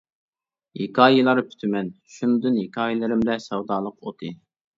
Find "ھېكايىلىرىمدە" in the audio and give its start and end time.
2.63-3.37